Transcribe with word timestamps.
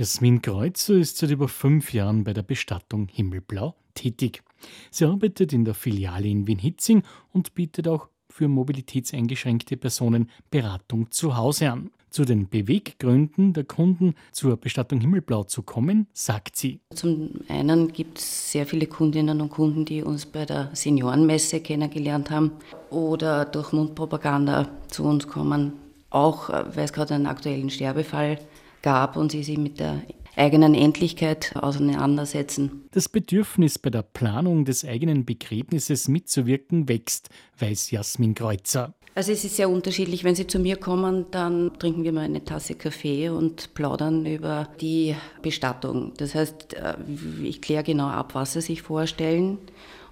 Jasmin 0.00 0.40
Kreuzer 0.40 0.94
ist 0.94 1.18
seit 1.18 1.30
über 1.30 1.46
fünf 1.46 1.92
Jahren 1.92 2.24
bei 2.24 2.32
der 2.32 2.42
Bestattung 2.42 3.06
Himmelblau 3.12 3.74
tätig. 3.92 4.42
Sie 4.90 5.04
arbeitet 5.04 5.52
in 5.52 5.66
der 5.66 5.74
Filiale 5.74 6.26
in 6.26 6.46
Wien-Hitzing 6.46 7.02
und 7.34 7.54
bietet 7.54 7.86
auch 7.86 8.08
für 8.30 8.48
mobilitätseingeschränkte 8.48 9.76
Personen 9.76 10.30
Beratung 10.50 11.10
zu 11.10 11.36
Hause 11.36 11.70
an. 11.70 11.90
Zu 12.08 12.24
den 12.24 12.48
Beweggründen 12.48 13.52
der 13.52 13.64
Kunden 13.64 14.14
zur 14.32 14.56
Bestattung 14.56 15.02
Himmelblau 15.02 15.44
zu 15.44 15.62
kommen, 15.62 16.06
sagt 16.14 16.56
sie. 16.56 16.80
Zum 16.94 17.32
einen 17.48 17.92
gibt 17.92 18.16
es 18.16 18.52
sehr 18.52 18.64
viele 18.64 18.86
Kundinnen 18.86 19.42
und 19.42 19.50
Kunden, 19.50 19.84
die 19.84 20.02
uns 20.02 20.24
bei 20.24 20.46
der 20.46 20.70
Seniorenmesse 20.72 21.60
kennengelernt 21.60 22.30
haben 22.30 22.52
oder 22.88 23.44
durch 23.44 23.72
Mundpropaganda 23.72 24.66
zu 24.88 25.04
uns 25.04 25.28
kommen. 25.28 25.74
Auch 26.08 26.48
äh, 26.48 26.74
weil 26.74 26.84
es 26.84 26.94
gerade 26.94 27.12
einen 27.12 27.26
aktuellen 27.26 27.68
Sterbefall 27.68 28.38
gab 28.82 29.16
und 29.16 29.32
sie 29.32 29.42
sich 29.42 29.58
mit 29.58 29.80
der 29.80 30.02
eigenen 30.36 30.74
Endlichkeit 30.74 31.54
auseinandersetzen. 31.56 32.88
Das 32.92 33.08
Bedürfnis 33.08 33.78
bei 33.78 33.90
der 33.90 34.02
Planung 34.02 34.64
des 34.64 34.84
eigenen 34.84 35.24
Begräbnisses 35.24 36.08
mitzuwirken 36.08 36.88
wächst, 36.88 37.28
weiß 37.58 37.90
Jasmin 37.90 38.34
Kreuzer. 38.34 38.94
Also 39.14 39.32
es 39.32 39.44
ist 39.44 39.56
sehr 39.56 39.68
unterschiedlich. 39.68 40.22
Wenn 40.22 40.36
Sie 40.36 40.46
zu 40.46 40.60
mir 40.60 40.76
kommen, 40.76 41.26
dann 41.32 41.72
trinken 41.78 42.04
wir 42.04 42.12
mal 42.12 42.24
eine 42.24 42.44
Tasse 42.44 42.74
Kaffee 42.74 43.28
und 43.28 43.74
plaudern 43.74 44.24
über 44.24 44.68
die 44.80 45.16
Bestattung. 45.42 46.12
Das 46.16 46.34
heißt, 46.34 46.74
äh, 46.74 46.94
ich 47.42 47.60
kläre 47.60 47.82
genau 47.82 48.06
ab, 48.06 48.34
was 48.34 48.52
Sie 48.52 48.60
sich 48.60 48.82
vorstellen 48.82 49.58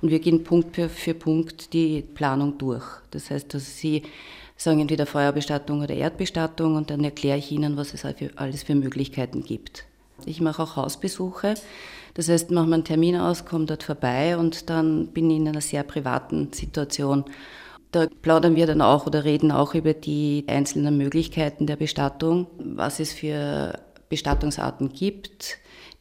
und 0.00 0.10
wir 0.10 0.18
gehen 0.18 0.44
Punkt 0.44 0.74
für, 0.74 0.88
für 0.88 1.14
Punkt 1.14 1.72
die 1.72 2.02
Planung 2.02 2.58
durch. 2.58 2.84
Das 3.10 3.30
heißt, 3.30 3.54
dass 3.54 3.78
Sie 3.78 4.02
sagen 4.58 4.80
entweder 4.80 5.06
Feuerbestattung 5.06 5.82
oder 5.82 5.94
Erdbestattung 5.94 6.76
und 6.76 6.90
dann 6.90 7.02
erkläre 7.02 7.38
ich 7.38 7.50
Ihnen, 7.50 7.78
was 7.78 7.94
es 7.94 8.04
alles 8.36 8.64
für 8.64 8.74
Möglichkeiten 8.74 9.44
gibt. 9.44 9.84
Ich 10.26 10.40
mache 10.40 10.62
auch 10.62 10.76
Hausbesuche. 10.76 11.54
Das 12.14 12.28
heißt, 12.28 12.50
mache 12.50 12.72
einen 12.72 12.84
Termin 12.84 13.16
aus, 13.16 13.44
komme 13.44 13.66
dort 13.66 13.84
vorbei 13.84 14.36
und 14.36 14.68
dann 14.68 15.06
bin 15.08 15.30
ich 15.30 15.36
in 15.36 15.48
einer 15.48 15.60
sehr 15.60 15.84
privaten 15.84 16.52
Situation. 16.52 17.24
Da 17.92 18.08
plaudern 18.20 18.56
wir 18.56 18.66
dann 18.66 18.82
auch 18.82 19.06
oder 19.06 19.24
reden 19.24 19.52
auch 19.52 19.74
über 19.74 19.94
die 19.94 20.44
einzelnen 20.48 20.98
Möglichkeiten 20.98 21.66
der 21.66 21.76
Bestattung, 21.76 22.48
was 22.58 22.98
es 22.98 23.12
für 23.12 23.78
Bestattungsarten 24.08 24.92
gibt. 24.92 25.58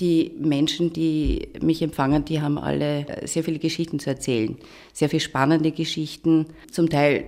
Die 0.00 0.32
Menschen, 0.38 0.92
die 0.92 1.52
mich 1.60 1.82
empfangen, 1.82 2.24
die 2.24 2.40
haben 2.40 2.56
alle 2.56 3.04
sehr 3.24 3.44
viele 3.44 3.58
Geschichten 3.58 3.98
zu 3.98 4.08
erzählen. 4.08 4.56
Sehr 4.92 5.08
viele 5.08 5.20
spannende 5.20 5.72
Geschichten, 5.72 6.46
zum 6.70 6.88
Teil 6.88 7.24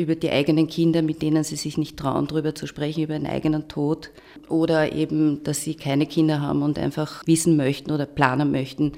über 0.00 0.16
die 0.16 0.30
eigenen 0.30 0.66
Kinder, 0.66 1.02
mit 1.02 1.22
denen 1.22 1.44
sie 1.44 1.56
sich 1.56 1.78
nicht 1.78 1.96
trauen, 1.96 2.26
darüber 2.26 2.54
zu 2.54 2.66
sprechen, 2.66 3.04
über 3.04 3.14
einen 3.14 3.26
eigenen 3.26 3.68
Tod. 3.68 4.10
Oder 4.48 4.92
eben, 4.92 5.44
dass 5.44 5.62
sie 5.62 5.74
keine 5.74 6.06
Kinder 6.06 6.40
haben 6.40 6.62
und 6.62 6.78
einfach 6.78 7.26
wissen 7.26 7.56
möchten 7.56 7.92
oder 7.92 8.06
planen 8.06 8.50
möchten, 8.50 8.92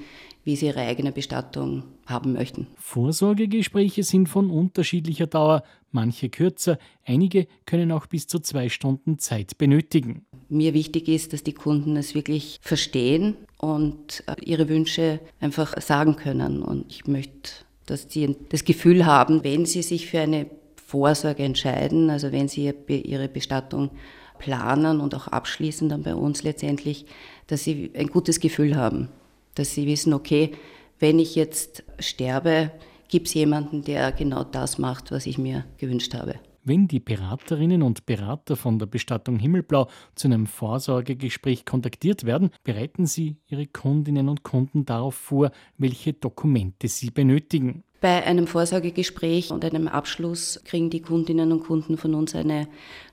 wie 0.44 0.56
sie 0.56 0.66
ihre 0.66 0.80
eigene 0.80 1.12
Bestattung 1.12 1.84
haben 2.06 2.32
möchten. 2.32 2.66
Vorsorgegespräche 2.76 4.02
sind 4.02 4.28
von 4.28 4.50
unterschiedlicher 4.50 5.26
Dauer, 5.26 5.62
manche 5.92 6.30
kürzer, 6.30 6.78
einige 7.04 7.46
können 7.66 7.92
auch 7.92 8.06
bis 8.06 8.26
zu 8.26 8.40
zwei 8.40 8.68
Stunden 8.68 9.18
Zeit 9.18 9.58
benötigen. 9.58 10.24
Mir 10.48 10.74
wichtig 10.74 11.08
ist, 11.08 11.32
dass 11.32 11.44
die 11.44 11.54
Kunden 11.54 11.96
es 11.96 12.14
wirklich 12.14 12.58
verstehen 12.60 13.36
und 13.58 14.24
äh, 14.26 14.34
ihre 14.44 14.68
Wünsche 14.68 15.20
einfach 15.40 15.80
sagen 15.80 16.16
können. 16.16 16.62
Und 16.62 16.86
ich 16.90 17.06
möchte, 17.06 17.50
dass 17.86 18.06
sie 18.08 18.36
das 18.48 18.64
Gefühl 18.64 19.06
haben, 19.06 19.44
wenn 19.44 19.64
sie 19.64 19.82
sich 19.82 20.06
für 20.06 20.20
eine 20.20 20.46
Vorsorge 20.92 21.42
entscheiden, 21.42 22.10
also 22.10 22.32
wenn 22.32 22.48
sie 22.48 22.70
ihre 22.86 23.28
Bestattung 23.28 23.90
planen 24.38 25.00
und 25.00 25.14
auch 25.14 25.26
abschließen 25.26 25.88
dann 25.88 26.02
bei 26.02 26.14
uns 26.14 26.42
letztendlich, 26.42 27.06
dass 27.46 27.64
sie 27.64 27.90
ein 27.96 28.08
gutes 28.08 28.40
Gefühl 28.40 28.76
haben, 28.76 29.08
dass 29.54 29.74
sie 29.74 29.86
wissen, 29.86 30.12
okay, 30.12 30.52
wenn 30.98 31.18
ich 31.18 31.34
jetzt 31.34 31.82
sterbe, 31.98 32.72
gibt 33.08 33.28
es 33.28 33.34
jemanden, 33.34 33.82
der 33.82 34.12
genau 34.12 34.44
das 34.44 34.76
macht, 34.76 35.12
was 35.12 35.24
ich 35.24 35.38
mir 35.38 35.64
gewünscht 35.78 36.12
habe. 36.12 36.34
Wenn 36.62 36.88
die 36.88 37.00
Beraterinnen 37.00 37.82
und 37.82 38.04
Berater 38.04 38.54
von 38.54 38.78
der 38.78 38.86
Bestattung 38.86 39.38
Himmelblau 39.38 39.88
zu 40.14 40.28
einem 40.28 40.46
Vorsorgegespräch 40.46 41.64
kontaktiert 41.64 42.24
werden, 42.24 42.50
bereiten 42.64 43.06
sie 43.06 43.38
ihre 43.48 43.66
Kundinnen 43.66 44.28
und 44.28 44.42
Kunden 44.42 44.84
darauf 44.84 45.14
vor, 45.14 45.52
welche 45.78 46.12
Dokumente 46.12 46.86
sie 46.86 47.10
benötigen. 47.10 47.82
Bei 48.02 48.24
einem 48.24 48.48
Vorsorgegespräch 48.48 49.52
und 49.52 49.64
einem 49.64 49.86
Abschluss 49.86 50.60
kriegen 50.64 50.90
die 50.90 51.02
Kundinnen 51.02 51.52
und 51.52 51.62
Kunden 51.62 51.96
von 51.96 52.16
uns 52.16 52.34
eine 52.34 52.66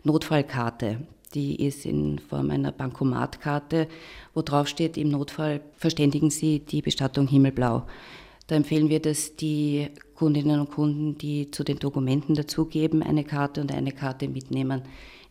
Notfallkarte. 0.03 1.01
Die 1.35 1.63
ist 1.63 1.85
in 1.85 2.17
Form 2.17 2.49
einer 2.49 2.71
Bankomatkarte, 2.71 3.87
wo 4.33 4.41
drauf 4.41 4.67
steht, 4.67 4.97
im 4.97 5.09
Notfall 5.09 5.61
verständigen 5.77 6.31
Sie 6.31 6.61
die 6.61 6.81
Bestattung 6.81 7.27
Himmelblau. 7.27 7.85
Da 8.47 8.55
empfehlen 8.55 8.89
wir, 8.89 8.99
dass 8.99 9.35
die 9.35 9.89
Kundinnen 10.15 10.59
und 10.59 10.71
Kunden, 10.71 11.19
die 11.19 11.51
zu 11.51 11.63
den 11.63 11.77
Dokumenten 11.77 12.33
dazugeben, 12.33 13.03
eine 13.03 13.23
Karte 13.23 13.61
und 13.61 13.71
eine 13.71 13.91
Karte 13.91 14.27
mitnehmen 14.27 14.81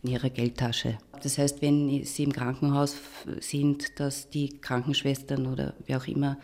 in 0.03 0.11
ihrer 0.11 0.29
Geldtasche. 0.29 0.99
Das 1.21 1.37
heißt, 1.37 1.61
wenn 1.61 2.05
Sie 2.05 2.23
im 2.23 2.31
Krankenhaus 2.31 2.95
sind, 3.41 3.99
dass 3.99 4.29
die 4.29 4.61
Krankenschwestern 4.61 5.47
oder 5.47 5.73
wer 5.85 5.97
auch 5.97 6.07
immer 6.07 6.37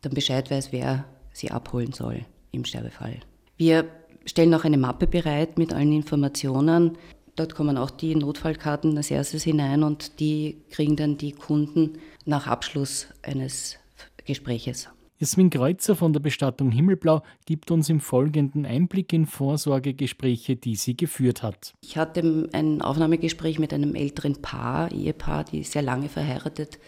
dann 0.00 0.14
Bescheid 0.14 0.50
weiß, 0.50 0.72
wer 0.72 1.04
Sie 1.32 1.52
abholen 1.52 1.92
soll 1.92 2.26
im 2.52 2.64
Sterbefall. 2.64 3.20
Wir 3.56 3.86
stellen 4.24 4.54
auch 4.54 4.64
eine 4.64 4.78
Mappe 4.78 5.06
bereit 5.06 5.58
mit 5.58 5.72
allen 5.72 5.92
Informationen, 5.92 6.96
Dort 7.36 7.54
kommen 7.54 7.76
auch 7.76 7.90
die 7.90 8.14
Notfallkarten 8.14 8.96
als 8.96 9.10
erstes 9.10 9.44
hinein 9.44 9.82
und 9.82 10.20
die 10.20 10.62
kriegen 10.70 10.96
dann 10.96 11.18
die 11.18 11.32
Kunden 11.32 11.98
nach 12.24 12.46
Abschluss 12.46 13.08
eines 13.22 13.76
Gespräches. 14.24 14.88
Jasmin 15.18 15.50
Kreuzer 15.50 15.96
von 15.96 16.12
der 16.12 16.20
Bestattung 16.20 16.70
Himmelblau 16.70 17.22
gibt 17.44 17.70
uns 17.70 17.88
im 17.88 18.00
Folgenden 18.00 18.66
Einblick 18.66 19.12
in 19.12 19.26
Vorsorgegespräche, 19.26 20.56
die 20.56 20.76
sie 20.76 20.96
geführt 20.96 21.42
hat. 21.42 21.74
Ich 21.82 21.96
hatte 21.96 22.48
ein 22.52 22.82
Aufnahmegespräch 22.82 23.58
mit 23.58 23.72
einem 23.72 23.94
älteren 23.94 24.40
Paar, 24.40 24.90
Ehepaar, 24.92 25.44
die 25.44 25.62
sehr 25.62 25.82
lange 25.82 26.08
verheiratet 26.08 26.78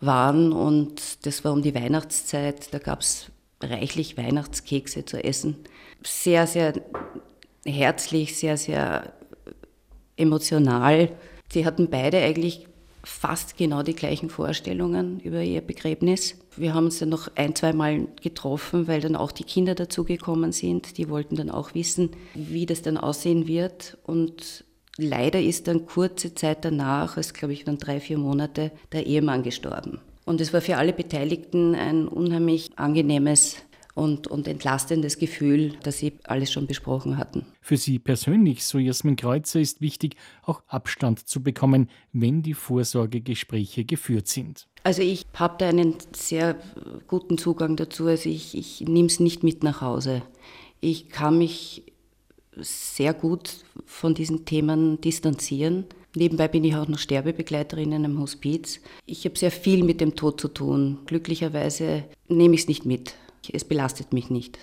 waren 0.00 0.52
und 0.52 1.24
das 1.26 1.44
war 1.44 1.52
um 1.52 1.62
die 1.62 1.74
Weihnachtszeit. 1.74 2.72
Da 2.72 2.78
gab 2.78 3.00
es 3.00 3.30
reichlich 3.62 4.16
Weihnachtskekse 4.16 5.04
zu 5.04 5.22
essen. 5.22 5.56
Sehr, 6.02 6.46
sehr 6.46 6.74
herzlich, 7.64 8.36
sehr, 8.36 8.56
sehr 8.56 9.12
emotional. 10.16 11.10
Sie 11.50 11.66
hatten 11.66 11.90
beide 11.90 12.18
eigentlich 12.18 12.66
fast 13.04 13.56
genau 13.56 13.82
die 13.82 13.94
gleichen 13.94 14.30
Vorstellungen 14.30 15.20
über 15.20 15.42
ihr 15.42 15.60
Begräbnis. 15.60 16.36
Wir 16.56 16.74
haben 16.74 16.86
uns 16.86 16.98
dann 16.98 17.08
noch 17.08 17.28
ein, 17.34 17.54
zwei 17.54 17.72
Mal 17.72 18.06
getroffen, 18.22 18.86
weil 18.86 19.00
dann 19.00 19.16
auch 19.16 19.32
die 19.32 19.44
Kinder 19.44 19.74
dazugekommen 19.74 20.52
sind. 20.52 20.98
Die 20.98 21.08
wollten 21.08 21.36
dann 21.36 21.50
auch 21.50 21.74
wissen, 21.74 22.10
wie 22.34 22.66
das 22.66 22.82
dann 22.82 22.96
aussehen 22.96 23.48
wird. 23.48 23.98
Und 24.04 24.64
leider 24.98 25.40
ist 25.40 25.66
dann 25.66 25.86
kurze 25.86 26.34
Zeit 26.34 26.64
danach, 26.64 27.16
es 27.16 27.34
glaube 27.34 27.54
ich 27.54 27.64
dann 27.64 27.78
drei, 27.78 28.00
vier 28.00 28.18
Monate, 28.18 28.70
der 28.92 29.06
Ehemann 29.06 29.42
gestorben. 29.42 30.00
Und 30.24 30.40
es 30.40 30.52
war 30.52 30.60
für 30.60 30.76
alle 30.76 30.92
Beteiligten 30.92 31.74
ein 31.74 32.06
unheimlich 32.06 32.70
angenehmes 32.76 33.56
und, 33.94 34.26
und 34.26 34.48
entlastendes 34.48 35.18
Gefühl, 35.18 35.74
dass 35.82 35.98
sie 35.98 36.14
alles 36.24 36.50
schon 36.50 36.66
besprochen 36.66 37.18
hatten. 37.18 37.44
Für 37.60 37.76
Sie 37.76 37.98
persönlich, 37.98 38.64
so 38.64 38.78
Jasmin 38.78 39.16
Kreuzer, 39.16 39.60
ist 39.60 39.80
wichtig, 39.80 40.16
auch 40.42 40.62
Abstand 40.66 41.28
zu 41.28 41.42
bekommen, 41.42 41.90
wenn 42.12 42.42
die 42.42 42.54
Vorsorgegespräche 42.54 43.84
geführt 43.84 44.28
sind. 44.28 44.66
Also 44.82 45.02
ich 45.02 45.26
habe 45.34 45.56
da 45.58 45.68
einen 45.68 45.96
sehr 46.14 46.56
guten 47.06 47.38
Zugang 47.38 47.76
dazu. 47.76 48.06
Also 48.06 48.28
ich, 48.28 48.56
ich 48.56 48.80
nehme 48.80 49.06
es 49.06 49.20
nicht 49.20 49.42
mit 49.42 49.62
nach 49.62 49.80
Hause. 49.80 50.22
Ich 50.80 51.10
kann 51.10 51.38
mich 51.38 51.84
sehr 52.56 53.14
gut 53.14 53.64
von 53.84 54.14
diesen 54.14 54.44
Themen 54.44 55.00
distanzieren. 55.00 55.84
Nebenbei 56.14 56.48
bin 56.48 56.64
ich 56.64 56.76
auch 56.76 56.88
noch 56.88 56.98
Sterbebegleiterin 56.98 57.92
in 57.92 58.04
einem 58.04 58.20
Hospiz. 58.20 58.80
Ich 59.06 59.24
habe 59.24 59.38
sehr 59.38 59.50
viel 59.50 59.82
mit 59.82 60.00
dem 60.00 60.14
Tod 60.14 60.40
zu 60.40 60.48
tun. 60.48 60.98
Glücklicherweise 61.06 62.04
nehme 62.28 62.54
ich 62.54 62.62
es 62.62 62.68
nicht 62.68 62.84
mit. 62.84 63.14
Es 63.50 63.64
belastet 63.64 64.12
mich 64.12 64.30
nicht. 64.30 64.58